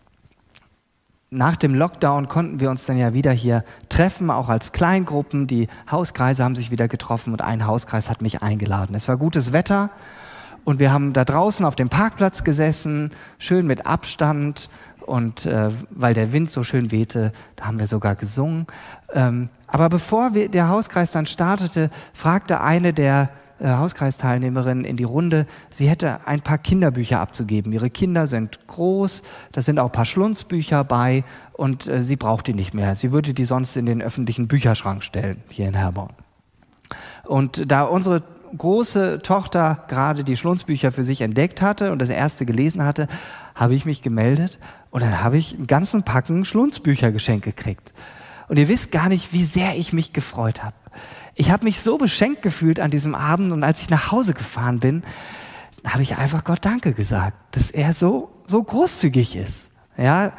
Nach 1.32 1.54
dem 1.54 1.76
Lockdown 1.76 2.26
konnten 2.26 2.58
wir 2.58 2.70
uns 2.70 2.86
dann 2.86 2.98
ja 2.98 3.14
wieder 3.14 3.30
hier 3.30 3.64
treffen, 3.88 4.32
auch 4.32 4.48
als 4.48 4.72
Kleingruppen. 4.72 5.46
Die 5.46 5.68
Hauskreise 5.88 6.42
haben 6.42 6.56
sich 6.56 6.72
wieder 6.72 6.88
getroffen 6.88 7.32
und 7.32 7.40
ein 7.40 7.68
Hauskreis 7.68 8.10
hat 8.10 8.20
mich 8.20 8.42
eingeladen. 8.42 8.96
Es 8.96 9.06
war 9.06 9.16
gutes 9.16 9.52
Wetter 9.52 9.90
und 10.64 10.80
wir 10.80 10.92
haben 10.92 11.12
da 11.12 11.24
draußen 11.24 11.64
auf 11.64 11.76
dem 11.76 11.88
Parkplatz 11.88 12.42
gesessen, 12.42 13.10
schön 13.38 13.68
mit 13.68 13.86
Abstand 13.86 14.68
und 15.06 15.46
äh, 15.46 15.70
weil 15.90 16.14
der 16.14 16.32
Wind 16.32 16.50
so 16.50 16.64
schön 16.64 16.90
wehte, 16.90 17.30
da 17.54 17.66
haben 17.66 17.78
wir 17.78 17.86
sogar 17.86 18.16
gesungen. 18.16 18.66
Ähm, 19.14 19.50
aber 19.68 19.88
bevor 19.88 20.34
wir, 20.34 20.48
der 20.48 20.68
Hauskreis 20.68 21.12
dann 21.12 21.26
startete, 21.26 21.90
fragte 22.12 22.60
eine 22.60 22.92
der 22.92 23.30
äh, 23.60 23.68
Hauskreisteilnehmerinnen 23.68 24.84
in 24.84 24.96
die 24.96 25.04
Runde, 25.04 25.46
sie 25.68 25.88
hätte 25.88 26.26
ein 26.26 26.40
paar 26.40 26.58
Kinderbücher 26.58 27.20
abzugeben. 27.20 27.72
Ihre 27.72 27.90
Kinder 27.90 28.26
sind 28.26 28.66
groß, 28.66 29.22
da 29.52 29.62
sind 29.62 29.78
auch 29.78 29.86
ein 29.86 29.92
paar 29.92 30.04
Schlunzbücher 30.04 30.84
bei 30.84 31.24
und 31.52 31.86
äh, 31.86 32.02
sie 32.02 32.16
braucht 32.16 32.46
die 32.46 32.54
nicht 32.54 32.74
mehr. 32.74 32.96
Sie 32.96 33.12
würde 33.12 33.34
die 33.34 33.44
sonst 33.44 33.76
in 33.76 33.86
den 33.86 34.02
öffentlichen 34.02 34.48
Bücherschrank 34.48 35.04
stellen, 35.04 35.42
hier 35.48 35.68
in 35.68 35.74
Herborn. 35.74 36.12
Und 37.24 37.70
da 37.70 37.82
unsere 37.82 38.22
große 38.56 39.20
Tochter 39.22 39.84
gerade 39.88 40.24
die 40.24 40.36
Schlunzbücher 40.36 40.90
für 40.90 41.04
sich 41.04 41.20
entdeckt 41.20 41.62
hatte 41.62 41.92
und 41.92 42.00
das 42.00 42.10
erste 42.10 42.46
gelesen 42.46 42.84
hatte, 42.84 43.06
habe 43.54 43.74
ich 43.74 43.84
mich 43.84 44.02
gemeldet 44.02 44.58
und 44.90 45.02
dann 45.02 45.22
habe 45.22 45.38
ich 45.38 45.54
einen 45.54 45.66
ganzen 45.66 46.02
Packen 46.02 46.44
Schlunzbücher 46.44 47.12
geschenkt 47.12 47.44
gekriegt. 47.44 47.92
Und 48.50 48.58
ihr 48.58 48.66
wisst 48.66 48.90
gar 48.90 49.08
nicht, 49.08 49.32
wie 49.32 49.44
sehr 49.44 49.76
ich 49.76 49.92
mich 49.92 50.12
gefreut 50.12 50.64
habe. 50.64 50.74
Ich 51.36 51.52
habe 51.52 51.62
mich 51.62 51.78
so 51.78 51.98
beschenkt 51.98 52.42
gefühlt 52.42 52.80
an 52.80 52.90
diesem 52.90 53.14
Abend 53.14 53.52
und 53.52 53.62
als 53.62 53.80
ich 53.80 53.90
nach 53.90 54.10
Hause 54.10 54.34
gefahren 54.34 54.80
bin, 54.80 55.04
habe 55.86 56.02
ich 56.02 56.16
einfach 56.16 56.42
Gott 56.42 56.64
Danke 56.64 56.92
gesagt, 56.92 57.36
dass 57.52 57.70
er 57.70 57.92
so, 57.92 58.28
so 58.48 58.60
großzügig 58.60 59.36
ist. 59.36 59.70
Ja, 59.96 60.32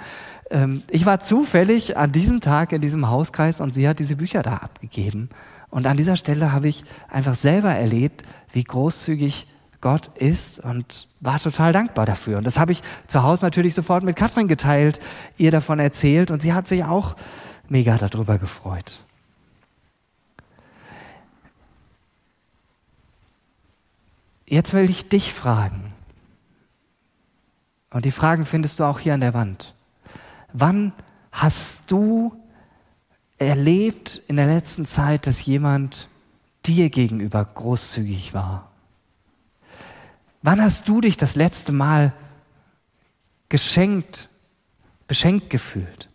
ähm, 0.50 0.84
ich 0.92 1.06
war 1.06 1.22
zufällig 1.22 1.96
an 1.96 2.12
diesem 2.12 2.42
Tag 2.42 2.74
in 2.74 2.82
diesem 2.82 3.08
Hauskreis 3.08 3.62
und 3.62 3.74
sie 3.74 3.88
hat 3.88 4.00
diese 4.00 4.18
Bücher 4.18 4.42
da 4.42 4.58
abgegeben. 4.58 5.30
Und 5.70 5.88
an 5.88 5.96
dieser 5.96 6.18
Stelle 6.18 6.52
habe 6.52 6.68
ich 6.68 6.84
einfach 7.08 7.36
selber 7.36 7.72
erlebt, 7.72 8.26
wie 8.52 8.66
großzügig 8.66 9.48
Gott 9.80 10.08
ist 10.18 10.60
und 10.60 11.08
war 11.22 11.40
total 11.40 11.72
dankbar 11.72 12.06
dafür. 12.06 12.40
Und 12.40 12.44
das 12.44 12.60
habe 12.60 12.74
ich 12.74 12.82
zu 13.08 13.24
Hause 13.24 13.46
natürlich 13.46 13.74
sofort 13.74 14.04
mit 14.04 14.18
Katrin 14.18 14.50
geteilt, 14.50 15.00
ihr 15.38 15.52
davon 15.52 15.80
erzählt 15.80 16.30
und 16.30 16.42
sie 16.42 16.52
hat 16.52 16.68
sich 16.68 16.84
auch 16.84 17.16
mega 17.72 17.98
darüber 17.98 18.38
gefreut. 18.38 19.02
Jetzt 24.46 24.74
will 24.74 24.90
ich 24.90 25.08
dich 25.08 25.34
fragen. 25.34 25.94
Und 27.90 28.04
die 28.04 28.12
Fragen 28.12 28.46
findest 28.46 28.80
du 28.80 28.84
auch 28.84 29.00
hier 29.00 29.14
an 29.14 29.22
der 29.22 29.34
Wand. 29.34 29.74
Wann 30.52 30.92
hast 31.32 31.90
du 31.90 32.38
erlebt 33.38 34.22
in 34.28 34.36
der 34.36 34.48
letzten 34.48 34.86
Zeit, 34.86 35.26
dass 35.26 35.46
jemand 35.46 36.10
dir 36.66 36.90
gegenüber 36.90 37.44
großzügig 37.46 38.34
war? 38.34 38.70
Wann 40.42 40.62
hast 40.62 40.90
du 40.90 41.00
dich 41.00 41.16
das 41.16 41.36
letzte 41.36 41.72
Mal 41.72 42.12
geschenkt, 43.48 44.28
beschenkt 45.08 45.50
gefühlt? 45.50 46.11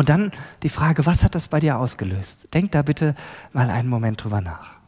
Und 0.00 0.08
dann 0.08 0.32
die 0.62 0.70
Frage, 0.70 1.04
was 1.04 1.22
hat 1.22 1.34
das 1.34 1.48
bei 1.48 1.60
dir 1.60 1.78
ausgelöst? 1.78 2.54
Denk 2.54 2.72
da 2.72 2.80
bitte 2.80 3.14
mal 3.52 3.68
einen 3.68 3.86
Moment 3.86 4.24
drüber 4.24 4.40
nach. 4.40 4.78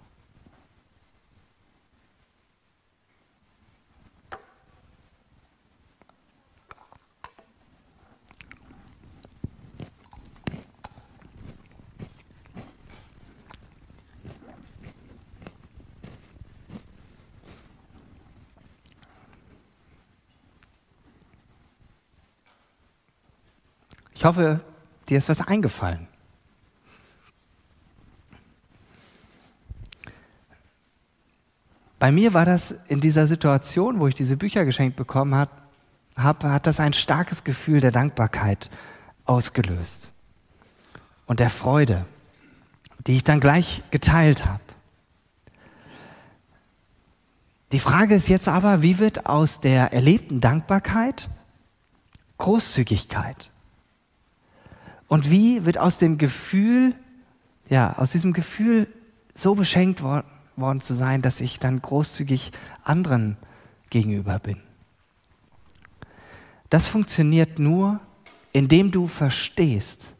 Ich 24.14 24.25
hoffe, 24.25 24.62
dir 25.09 25.18
ist 25.18 25.28
was 25.28 25.40
eingefallen. 25.40 26.09
Bei 32.02 32.11
mir 32.11 32.35
war 32.35 32.44
das 32.44 32.73
in 32.88 33.00
dieser 33.00 33.28
Situation, 33.28 34.00
wo 34.00 34.09
ich 34.09 34.16
diese 34.16 34.37
Bücher 34.37 34.64
geschenkt 34.64 34.97
bekommen 34.97 35.37
habe, 35.37 35.52
hab, 36.16 36.42
hat 36.42 36.66
das 36.66 36.80
ein 36.80 36.94
starkes 36.94 37.44
Gefühl 37.44 37.80
der 37.80 37.92
Dankbarkeit 37.92 38.71
ausgelöst 39.25 40.11
und 41.26 41.38
der 41.38 41.49
Freude, 41.49 42.04
die 43.06 43.14
ich 43.14 43.23
dann 43.23 43.38
gleich 43.38 43.85
geteilt 43.92 44.44
habe. 44.44 44.64
Die 47.71 47.78
Frage 47.78 48.16
ist 48.16 48.28
jetzt 48.28 48.49
aber, 48.49 48.82
wie 48.82 48.99
wird 48.99 49.26
aus 49.26 49.61
der 49.61 49.92
erlebten 49.92 50.40
Dankbarkeit 50.40 51.28
Großzügigkeit? 52.38 53.51
Und 55.12 55.31
wie 55.31 55.66
wird 55.66 55.76
aus 55.76 55.99
dem 55.99 56.16
Gefühl, 56.16 56.95
ja, 57.69 57.99
aus 57.99 58.12
diesem 58.12 58.33
Gefühl 58.33 58.88
so 59.35 59.54
beschenkt 59.54 60.02
wor 60.02 60.25
worden 60.57 60.81
zu 60.81 60.95
sein, 60.95 61.21
dass 61.21 61.42
ich 61.42 61.59
dann 61.59 61.83
großzügig 61.83 62.50
anderen 62.83 63.37
gegenüber 63.90 64.38
bin? 64.38 64.57
Das 66.71 66.87
funktioniert 66.87 67.59
nur, 67.59 68.00
indem 68.52 68.90
du 68.90 69.07
verstehst, 69.07 70.14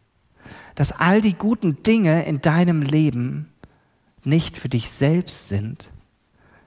dass 0.75 0.93
all 0.93 1.23
die 1.23 1.37
guten 1.37 1.83
Dinge 1.83 2.27
in 2.27 2.43
deinem 2.43 2.83
Leben 2.83 3.51
nicht 4.25 4.59
für 4.59 4.69
dich 4.69 4.91
selbst 4.91 5.49
sind, 5.49 5.89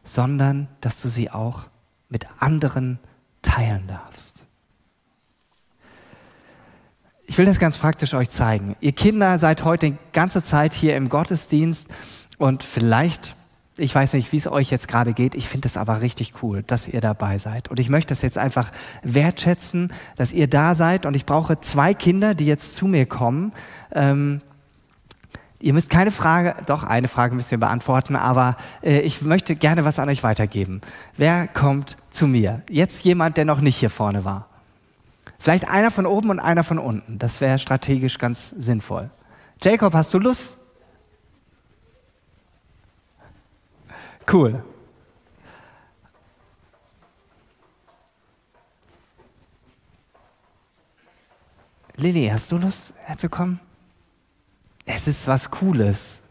sondern 0.04 0.68
dass 0.82 1.00
du 1.00 1.10
sie 1.10 1.30
auch 1.30 1.68
mit 2.10 2.26
anderen 2.40 2.98
teilen 3.44 3.86
darfst. 3.86 4.48
Ich 7.28 7.38
will 7.38 7.46
das 7.46 7.60
ganz 7.60 7.78
praktisch 7.78 8.14
euch 8.14 8.30
zeigen. 8.30 8.76
Ihr 8.82 8.92
Kinder 8.92 9.40
seid 9.40 9.64
heute 9.64 9.92
die 9.92 9.98
ganze 10.14 10.44
Zeit 10.44 10.74
hier 10.74 10.96
im 10.96 11.10
Gottesdienst 11.10 11.88
und 12.38 12.64
vielleicht 12.64 13.36
ich 13.78 13.94
weiß 13.94 14.14
nicht, 14.14 14.32
wie 14.32 14.38
es 14.38 14.48
euch 14.48 14.72
jetzt 14.72 14.88
gerade 14.88 15.14
geht. 15.14 15.36
Ich 15.36 15.50
finde 15.50 15.68
es 15.68 15.76
aber 15.76 16.02
richtig 16.02 16.42
cool, 16.42 16.64
dass 16.64 16.88
ihr 16.88 17.02
dabei 17.02 17.38
seid. 17.38 17.68
Und 17.68 17.78
ich 17.78 17.90
möchte 17.90 18.10
das 18.10 18.22
jetzt 18.22 18.38
einfach 18.38 18.72
wertschätzen, 19.04 19.92
dass 20.16 20.32
ihr 20.32 20.48
da 20.48 20.76
seid. 20.76 21.06
Und 21.06 21.14
ich 21.14 21.26
brauche 21.26 21.60
zwei 21.60 21.94
Kinder, 21.94 22.36
die 22.36 22.46
jetzt 22.46 22.78
zu 22.78 22.88
mir 22.88 23.06
kommen. 23.06 23.52
Ähm, 23.92 24.40
ihr 25.60 25.74
müsst 25.74 25.90
keine 25.90 26.12
Frage, 26.12 26.56
doch 26.68 26.86
eine 26.86 27.10
Frage 27.10 27.36
müsst 27.36 27.52
ihr 27.52 27.58
beantworten, 27.58 28.16
aber 28.16 28.56
äh, 28.82 29.00
ich 29.00 29.22
möchte 29.22 29.58
gerne 29.58 29.84
was 29.84 30.00
an 30.00 30.08
euch 30.08 30.24
weitergeben. 30.24 30.80
Wer 31.18 31.46
kommt 31.48 31.98
zu 32.10 32.28
mir? 32.28 32.62
Jetzt 32.70 33.04
jemand, 33.04 33.36
der 33.36 33.44
noch 33.44 33.60
nicht 33.60 33.76
hier 33.76 33.90
vorne 33.90 34.24
war. 34.24 34.48
Vielleicht 35.46 35.70
einer 35.70 35.92
von 35.92 36.08
oben 36.08 36.32
und 36.32 36.40
einer 36.40 36.64
von 36.64 36.80
unten. 36.80 37.20
Das 37.20 37.40
wäre 37.40 37.60
strategisch 37.60 38.18
ganz 38.18 38.50
sinnvoll. 38.50 39.12
Jacob, 39.62 39.94
hast 39.94 40.12
du 40.12 40.18
Lust? 40.18 40.58
Cool. 44.28 44.64
Lilly, 51.96 52.28
hast 52.34 52.52
du 52.52 52.58
Lust 52.58 52.96
herzukommen? 53.04 53.60
Es 54.88 55.06
ist 55.06 55.28
was 55.28 55.52
Cooles. 55.52 56.24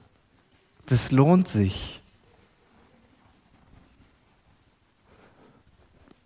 Das 0.86 1.12
lohnt 1.12 1.46
sich. 1.46 2.02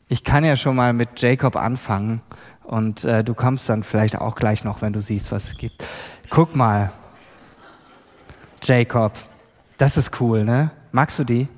Ich 0.08 0.24
kann 0.24 0.42
ja 0.42 0.56
schon 0.56 0.74
mal 0.74 0.94
mit 0.94 1.20
Jacob 1.20 1.54
anfangen 1.54 2.22
und 2.68 3.02
äh, 3.04 3.24
du 3.24 3.32
kommst 3.32 3.66
dann 3.70 3.82
vielleicht 3.82 4.16
auch 4.16 4.34
gleich 4.34 4.62
noch, 4.62 4.82
wenn 4.82 4.92
du 4.92 5.00
siehst, 5.00 5.32
was 5.32 5.44
es 5.46 5.56
gibt. 5.56 5.82
Guck 6.28 6.54
mal, 6.54 6.92
Jacob, 8.62 9.14
das 9.78 9.96
ist 9.96 10.20
cool, 10.20 10.44
ne? 10.44 10.70
Magst 10.92 11.18
du 11.18 11.24
die? 11.24 11.48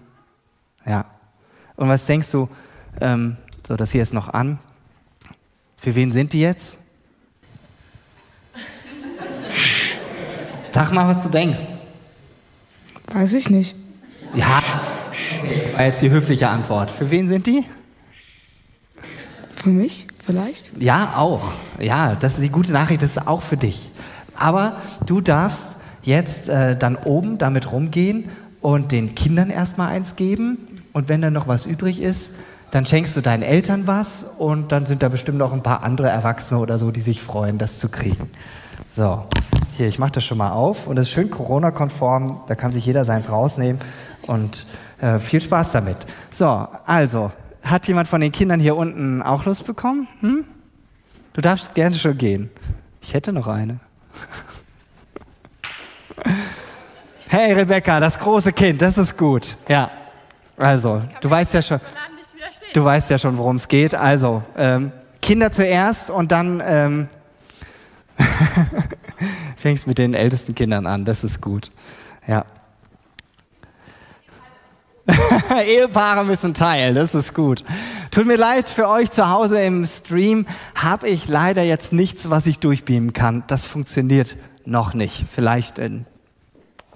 Ja. 0.86 1.04
Und 1.74 1.88
was 1.88 2.06
denkst 2.06 2.30
du, 2.30 2.48
ähm, 3.00 3.36
so, 3.66 3.74
das 3.74 3.90
hier 3.90 4.02
ist 4.02 4.14
noch 4.14 4.28
an. 4.28 4.60
Für 5.78 5.96
wen 5.96 6.12
sind 6.12 6.32
die 6.32 6.40
jetzt? 6.40 6.78
Sag 10.70 10.92
mal, 10.92 11.08
was 11.08 11.24
du 11.24 11.28
denkst. 11.28 11.66
Weiß 13.12 13.32
ich 13.32 13.50
nicht. 13.50 13.74
Ja, 14.36 14.62
das 15.42 15.74
war 15.74 15.84
jetzt 15.86 16.02
die 16.02 16.10
höfliche 16.10 16.48
Antwort. 16.48 16.88
Für 16.88 17.10
wen 17.10 17.26
sind 17.26 17.48
die? 17.48 17.64
Für 19.56 19.70
mich 19.70 20.06
vielleicht? 20.24 20.70
Ja, 20.80 21.14
auch. 21.16 21.52
Ja, 21.78 22.14
das 22.14 22.34
ist 22.34 22.42
die 22.42 22.50
gute 22.50 22.72
Nachricht, 22.72 23.02
das 23.02 23.16
ist 23.16 23.26
auch 23.26 23.42
für 23.42 23.56
dich. 23.56 23.90
Aber 24.36 24.76
du 25.06 25.20
darfst 25.20 25.76
jetzt 26.02 26.48
äh, 26.48 26.76
dann 26.76 26.96
oben 26.96 27.38
damit 27.38 27.72
rumgehen 27.72 28.30
und 28.60 28.92
den 28.92 29.14
Kindern 29.14 29.50
erstmal 29.50 29.88
eins 29.88 30.16
geben 30.16 30.58
und 30.92 31.08
wenn 31.08 31.20
dann 31.20 31.32
noch 31.32 31.48
was 31.48 31.66
übrig 31.66 32.00
ist, 32.00 32.36
dann 32.70 32.86
schenkst 32.86 33.16
du 33.16 33.20
deinen 33.20 33.42
Eltern 33.42 33.86
was 33.86 34.24
und 34.38 34.72
dann 34.72 34.86
sind 34.86 35.02
da 35.02 35.08
bestimmt 35.08 35.38
noch 35.38 35.52
ein 35.52 35.62
paar 35.62 35.82
andere 35.82 36.08
Erwachsene 36.08 36.60
oder 36.60 36.78
so, 36.78 36.90
die 36.90 37.00
sich 37.00 37.20
freuen, 37.20 37.58
das 37.58 37.78
zu 37.78 37.88
kriegen. 37.88 38.30
So, 38.88 39.24
hier, 39.72 39.88
ich 39.88 39.98
mache 39.98 40.12
das 40.12 40.24
schon 40.24 40.38
mal 40.38 40.52
auf 40.52 40.86
und 40.86 40.96
es 40.98 41.08
ist 41.08 41.12
schön 41.12 41.30
Corona-konform, 41.30 42.42
da 42.46 42.54
kann 42.54 42.72
sich 42.72 42.86
jeder 42.86 43.04
seins 43.04 43.30
rausnehmen 43.30 43.80
und 44.26 44.66
äh, 45.00 45.18
viel 45.18 45.40
Spaß 45.40 45.72
damit. 45.72 45.96
So, 46.30 46.66
also, 46.86 47.32
hat 47.62 47.86
jemand 47.88 48.08
von 48.08 48.20
den 48.20 48.32
Kindern 48.32 48.60
hier 48.60 48.76
unten 48.76 49.22
auch 49.22 49.44
Lust 49.44 49.66
bekommen? 49.66 50.08
Hm? 50.20 50.44
Du 51.32 51.40
darfst 51.40 51.74
gerne 51.74 51.94
schon 51.94 52.16
gehen. 52.18 52.50
Ich 53.00 53.14
hätte 53.14 53.32
noch 53.32 53.46
eine. 53.46 53.80
Hey 57.32 57.52
Rebecca, 57.52 58.00
das 58.00 58.18
große 58.18 58.52
Kind, 58.52 58.82
das 58.82 58.98
ist 58.98 59.16
gut. 59.16 59.56
Ja. 59.68 59.88
Also, 60.56 61.00
du 61.20 61.30
weißt 61.30 61.54
ja 61.54 61.62
schon, 61.62 61.80
du 62.72 62.84
weißt 62.84 63.08
ja 63.08 63.18
schon, 63.18 63.38
worum 63.38 63.54
es 63.54 63.68
geht. 63.68 63.94
Also, 63.94 64.42
ähm, 64.56 64.90
Kinder 65.22 65.52
zuerst 65.52 66.10
und 66.10 66.32
dann 66.32 66.60
ähm, 66.66 67.08
fängst 69.56 69.86
mit 69.86 69.98
den 69.98 70.14
ältesten 70.14 70.56
Kindern 70.56 70.88
an. 70.88 71.04
Das 71.04 71.22
ist 71.22 71.40
gut. 71.40 71.70
Ja. 72.26 72.44
Ehepaare 75.66 76.24
müssen 76.24 76.54
teilen, 76.54 76.94
das 76.94 77.14
ist 77.14 77.34
gut. 77.34 77.64
Tut 78.10 78.26
mir 78.26 78.36
leid, 78.36 78.68
für 78.68 78.88
euch 78.88 79.10
zu 79.10 79.28
Hause 79.30 79.60
im 79.62 79.86
Stream 79.86 80.46
habe 80.74 81.08
ich 81.08 81.28
leider 81.28 81.62
jetzt 81.62 81.92
nichts, 81.92 82.30
was 82.30 82.46
ich 82.46 82.58
durchbeamen 82.58 83.12
kann. 83.12 83.44
Das 83.46 83.64
funktioniert 83.64 84.36
noch 84.64 84.94
nicht. 84.94 85.26
Vielleicht 85.32 85.78
in 85.78 86.06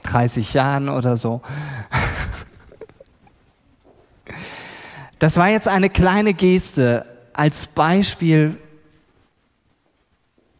30 0.02 0.54
Jahren 0.54 0.88
oder 0.88 1.16
so. 1.16 1.42
Das 5.20 5.38
war 5.38 5.48
jetzt 5.48 5.68
eine 5.68 5.88
kleine 5.88 6.34
Geste 6.34 7.06
als 7.32 7.66
Beispiel, 7.66 8.58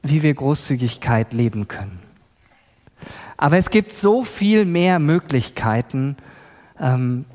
wie 0.02 0.22
wir 0.22 0.32
Großzügigkeit 0.32 1.34
leben 1.34 1.68
können. 1.68 1.98
Aber 3.36 3.58
es 3.58 3.68
gibt 3.68 3.94
so 3.94 4.24
viel 4.24 4.64
mehr 4.64 5.00
Möglichkeiten, 5.00 6.16
ähm, 6.80 7.26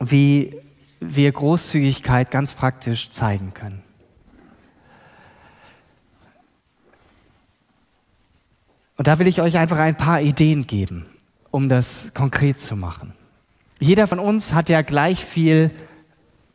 wie 0.00 0.56
wir 1.00 1.32
Großzügigkeit 1.32 2.30
ganz 2.30 2.52
praktisch 2.52 3.10
zeigen 3.10 3.54
können. 3.54 3.82
Und 8.96 9.06
da 9.06 9.18
will 9.20 9.28
ich 9.28 9.40
euch 9.40 9.56
einfach 9.56 9.78
ein 9.78 9.96
paar 9.96 10.20
Ideen 10.20 10.66
geben, 10.66 11.06
um 11.52 11.68
das 11.68 12.12
konkret 12.14 12.58
zu 12.58 12.74
machen. 12.74 13.12
Jeder 13.78 14.08
von 14.08 14.18
uns 14.18 14.54
hat 14.54 14.68
ja 14.68 14.82
gleich 14.82 15.24
viel 15.24 15.70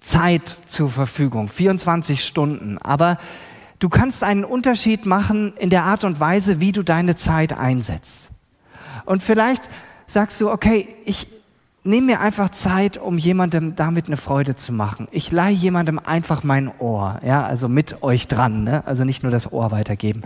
Zeit 0.02 0.58
zur 0.66 0.90
Verfügung, 0.90 1.48
24 1.48 2.24
Stunden. 2.24 2.78
Aber 2.78 3.18
du 3.80 3.88
kannst 3.88 4.24
einen 4.24 4.44
Unterschied 4.44 5.06
machen 5.06 5.54
in 5.58 5.70
der 5.70 5.86
Art 5.86 6.04
und 6.04 6.20
Weise, 6.20 6.60
wie 6.60 6.74
du 6.74 6.84
deine 6.84 7.16
Zeit 7.16 7.54
einsetzt. 7.54 8.30
Und 9.06 9.24
vielleicht 9.24 9.64
sagst 10.08 10.40
du, 10.42 10.52
okay, 10.52 10.94
ich 11.06 11.28
nehme 11.84 12.08
mir 12.08 12.22
einfach 12.22 12.50
Zeit, 12.50 12.98
um 12.98 13.18
jemandem 13.18 13.76
damit 13.76 14.08
eine 14.08 14.18
Freude 14.18 14.56
zu 14.56 14.72
machen. 14.72 15.08
Ich 15.12 15.32
leihe 15.32 15.54
jemandem 15.54 16.00
einfach 16.00 16.44
mein 16.44 16.72
Ohr, 16.80 17.20
ja, 17.26 17.44
also 17.44 17.68
mit 17.68 18.02
euch 18.04 18.28
dran, 18.28 18.64
ne? 18.64 18.88
also 18.88 19.04
nicht 19.04 19.24
nur 19.24 19.32
das 19.32 19.52
Ohr 19.52 19.72
weitergeben. 19.72 20.22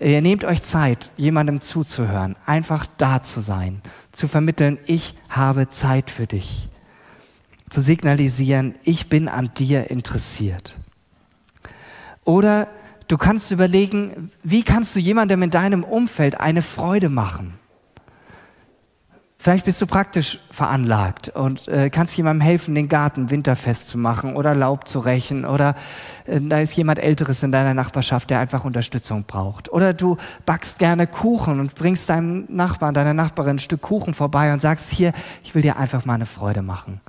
Ihr 0.00 0.22
nehmt 0.22 0.44
euch 0.44 0.62
Zeit, 0.62 1.10
jemandem 1.16 1.60
zuzuhören, 1.60 2.36
einfach 2.46 2.86
da 2.96 3.22
zu 3.22 3.40
sein, 3.40 3.82
zu 4.12 4.28
vermitteln, 4.28 4.78
ich 4.86 5.14
habe 5.28 5.68
Zeit 5.68 6.10
für 6.10 6.26
dich 6.26 6.68
zu 7.72 7.80
signalisieren, 7.80 8.74
ich 8.84 9.08
bin 9.08 9.28
an 9.28 9.50
dir 9.56 9.90
interessiert. 9.90 10.76
Oder 12.24 12.68
du 13.08 13.16
kannst 13.16 13.50
überlegen, 13.50 14.30
wie 14.42 14.62
kannst 14.62 14.94
du 14.94 15.00
jemandem 15.00 15.42
in 15.42 15.50
deinem 15.50 15.82
Umfeld 15.82 16.38
eine 16.38 16.60
Freude 16.60 17.08
machen? 17.08 17.54
Vielleicht 19.42 19.64
bist 19.64 19.82
du 19.82 19.88
praktisch 19.88 20.38
veranlagt 20.52 21.30
und 21.30 21.66
äh, 21.66 21.90
kannst 21.90 22.16
jemandem 22.16 22.42
helfen, 22.42 22.76
den 22.76 22.88
Garten 22.88 23.28
winterfest 23.28 23.88
zu 23.88 23.98
machen 23.98 24.36
oder 24.36 24.54
Laub 24.54 24.86
zu 24.86 25.00
rächen 25.00 25.44
oder 25.44 25.74
äh, 26.26 26.40
da 26.40 26.60
ist 26.60 26.76
jemand 26.76 27.00
Älteres 27.00 27.42
in 27.42 27.50
deiner 27.50 27.74
Nachbarschaft, 27.74 28.30
der 28.30 28.38
einfach 28.38 28.64
Unterstützung 28.64 29.24
braucht. 29.24 29.68
Oder 29.72 29.94
du 29.94 30.16
backst 30.46 30.78
gerne 30.78 31.08
Kuchen 31.08 31.58
und 31.58 31.74
bringst 31.74 32.08
deinem 32.08 32.44
Nachbarn, 32.50 32.94
deiner 32.94 33.14
Nachbarin 33.14 33.56
ein 33.56 33.58
Stück 33.58 33.82
Kuchen 33.82 34.14
vorbei 34.14 34.52
und 34.52 34.60
sagst, 34.60 34.92
hier, 34.92 35.12
ich 35.42 35.56
will 35.56 35.62
dir 35.62 35.76
einfach 35.76 36.04
mal 36.04 36.14
eine 36.14 36.26
Freude 36.26 36.62
machen. 36.62 37.00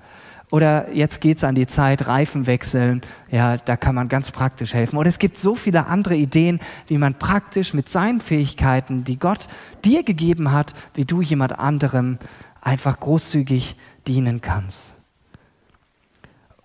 Oder 0.53 0.93
jetzt 0.93 1.19
geht 1.19 1.37
es 1.37 1.43
an 1.43 1.55
die 1.55 1.65
Zeit, 1.65 2.05
Reifen 2.05 2.45
wechseln. 2.45 3.01
Ja, 3.31 3.57
da 3.57 3.75
kann 3.75 3.95
man 3.95 4.07
ganz 4.07 4.29
praktisch 4.29 4.75
helfen. 4.75 4.97
Oder 4.97 5.09
es 5.09 5.17
gibt 5.17 5.39
so 5.39 5.55
viele 5.55 5.87
andere 5.87 6.13
Ideen, 6.13 6.59
wie 6.85 6.99
man 6.99 7.17
praktisch 7.17 7.73
mit 7.73 7.89
seinen 7.89 8.21
Fähigkeiten, 8.21 9.03
die 9.03 9.17
Gott 9.17 9.47
dir 9.83 10.03
gegeben 10.03 10.51
hat, 10.51 10.75
wie 10.93 11.05
du 11.05 11.23
jemand 11.23 11.57
anderem 11.57 12.19
einfach 12.61 12.99
großzügig 12.99 13.75
dienen 14.05 14.41
kannst. 14.41 14.93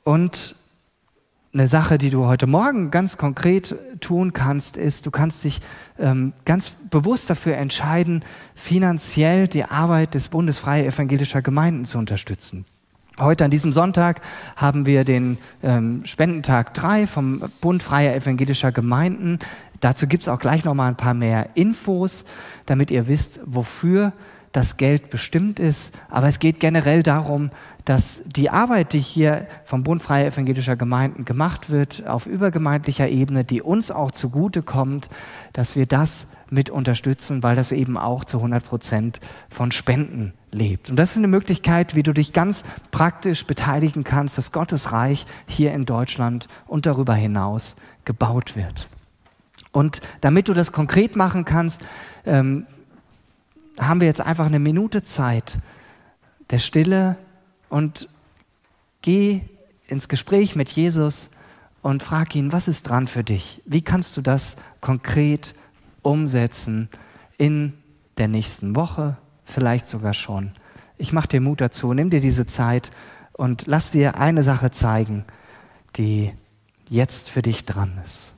Und 0.04 0.54
eine 1.54 1.66
Sache, 1.66 1.96
die 1.96 2.10
du 2.10 2.26
heute 2.26 2.46
Morgen 2.46 2.90
ganz 2.90 3.16
konkret 3.16 3.74
tun 4.02 4.34
kannst, 4.34 4.76
ist, 4.76 5.06
du 5.06 5.10
kannst 5.10 5.44
dich 5.44 5.60
ähm, 5.98 6.34
ganz 6.44 6.72
bewusst 6.90 7.30
dafür 7.30 7.56
entscheiden, 7.56 8.22
finanziell 8.54 9.48
die 9.48 9.64
Arbeit 9.64 10.12
des 10.12 10.28
Bundes 10.28 10.58
Freie 10.58 10.84
Evangelischer 10.84 11.40
Gemeinden 11.40 11.86
zu 11.86 11.96
unterstützen. 11.96 12.66
Heute 13.20 13.44
an 13.44 13.50
diesem 13.50 13.72
Sonntag 13.72 14.20
haben 14.54 14.86
wir 14.86 15.02
den 15.02 15.38
ähm, 15.64 16.02
Spendentag 16.04 16.72
3 16.74 17.08
vom 17.08 17.50
Bund 17.60 17.82
Freier 17.82 18.14
Evangelischer 18.14 18.70
Gemeinden. 18.70 19.40
Dazu 19.80 20.06
gibt 20.06 20.22
es 20.22 20.28
auch 20.28 20.38
gleich 20.38 20.62
noch 20.62 20.74
mal 20.74 20.86
ein 20.86 20.96
paar 20.96 21.14
mehr 21.14 21.48
Infos, 21.54 22.26
damit 22.66 22.92
ihr 22.92 23.08
wisst, 23.08 23.40
wofür 23.44 24.12
dass 24.52 24.76
Geld 24.76 25.10
bestimmt 25.10 25.60
ist, 25.60 25.94
aber 26.10 26.28
es 26.28 26.38
geht 26.38 26.60
generell 26.60 27.02
darum, 27.02 27.50
dass 27.84 28.22
die 28.26 28.50
Arbeit, 28.50 28.92
die 28.92 28.98
hier 28.98 29.46
vom 29.64 29.82
Bund 29.82 30.02
Freier 30.02 30.26
Evangelischer 30.26 30.76
Gemeinden 30.76 31.24
gemacht 31.24 31.70
wird, 31.70 32.06
auf 32.06 32.26
übergemeindlicher 32.26 33.08
Ebene, 33.08 33.44
die 33.44 33.62
uns 33.62 33.90
auch 33.90 34.10
zugute 34.10 34.62
kommt, 34.62 35.08
dass 35.52 35.74
wir 35.74 35.86
das 35.86 36.28
mit 36.50 36.70
unterstützen, 36.70 37.42
weil 37.42 37.56
das 37.56 37.72
eben 37.72 37.96
auch 37.96 38.24
zu 38.24 38.38
100 38.38 38.64
Prozent 38.64 39.20
von 39.48 39.70
Spenden 39.70 40.34
lebt. 40.52 40.90
Und 40.90 40.96
das 40.96 41.12
ist 41.12 41.18
eine 41.18 41.28
Möglichkeit, 41.28 41.94
wie 41.94 42.02
du 42.02 42.12
dich 42.12 42.32
ganz 42.32 42.64
praktisch 42.90 43.46
beteiligen 43.46 44.04
kannst, 44.04 44.36
dass 44.36 44.52
Gottes 44.52 44.92
Reich 44.92 45.26
hier 45.46 45.72
in 45.72 45.86
Deutschland 45.86 46.48
und 46.66 46.86
darüber 46.86 47.14
hinaus 47.14 47.76
gebaut 48.04 48.56
wird. 48.56 48.88
Und 49.72 50.00
damit 50.20 50.48
du 50.48 50.54
das 50.54 50.72
konkret 50.72 51.16
machen 51.16 51.44
kannst, 51.44 51.82
ähm, 52.26 52.66
haben 53.78 54.00
wir 54.00 54.06
jetzt 54.06 54.20
einfach 54.20 54.46
eine 54.46 54.58
Minute 54.58 55.02
Zeit 55.02 55.58
der 56.50 56.58
Stille 56.58 57.16
und 57.68 58.08
geh 59.02 59.42
ins 59.86 60.08
Gespräch 60.08 60.56
mit 60.56 60.70
Jesus 60.70 61.30
und 61.82 62.02
frag 62.02 62.34
ihn, 62.34 62.52
was 62.52 62.68
ist 62.68 62.88
dran 62.88 63.06
für 63.06 63.24
dich? 63.24 63.62
Wie 63.64 63.82
kannst 63.82 64.16
du 64.16 64.20
das 64.20 64.56
konkret 64.80 65.54
umsetzen 66.02 66.88
in 67.36 67.74
der 68.16 68.28
nächsten 68.28 68.76
Woche, 68.76 69.16
vielleicht 69.44 69.88
sogar 69.88 70.14
schon? 70.14 70.52
Ich 70.96 71.12
mache 71.12 71.28
dir 71.28 71.40
Mut 71.40 71.60
dazu, 71.60 71.92
nimm 71.94 72.10
dir 72.10 72.20
diese 72.20 72.46
Zeit 72.46 72.90
und 73.32 73.66
lass 73.66 73.92
dir 73.92 74.16
eine 74.18 74.42
Sache 74.42 74.70
zeigen, 74.70 75.24
die 75.96 76.32
jetzt 76.88 77.30
für 77.30 77.42
dich 77.42 77.64
dran 77.64 78.00
ist. 78.04 78.32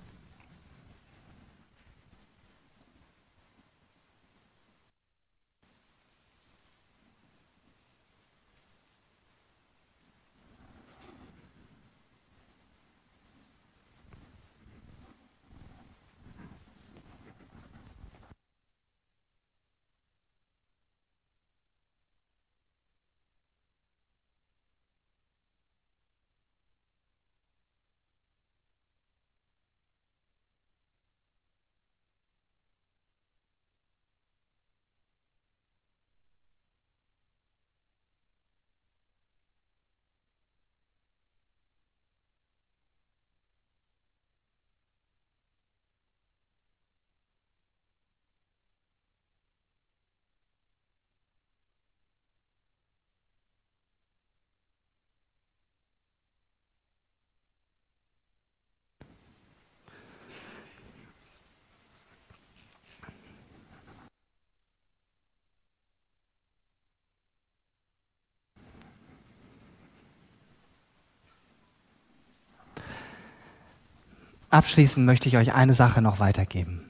Abschließend 74.51 75.07
möchte 75.07 75.29
ich 75.29 75.37
euch 75.37 75.55
eine 75.55 75.75
Sache 75.75 76.03
noch 76.03 76.19
weitergeben. 76.19 76.85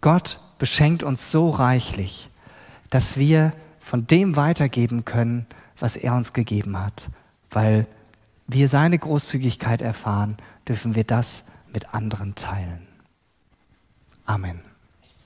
Gott 0.00 0.40
beschenkt 0.58 1.02
uns 1.02 1.30
so 1.30 1.50
reichlich, 1.50 2.28
dass 2.90 3.16
wir 3.16 3.52
von 3.80 4.06
dem 4.06 4.36
weitergeben 4.36 5.04
können, 5.04 5.46
was 5.78 5.96
er 5.96 6.14
uns 6.14 6.32
gegeben 6.32 6.78
hat. 6.78 7.08
Weil 7.50 7.86
wir 8.46 8.68
seine 8.68 8.98
Großzügigkeit 8.98 9.82
erfahren, 9.82 10.36
dürfen 10.68 10.94
wir 10.94 11.04
das 11.04 11.46
mit 11.72 11.94
anderen 11.94 12.34
teilen. 12.34 12.86
Amen. 14.26 14.60